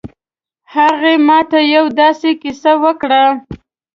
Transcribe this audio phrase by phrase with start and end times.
[0.73, 3.23] هغې ما ته یو ه داسې کیسه وکړه